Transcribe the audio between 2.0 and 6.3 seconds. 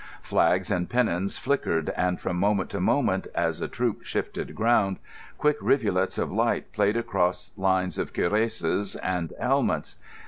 from moment to moment, as a troop shifted ground, quick rivulets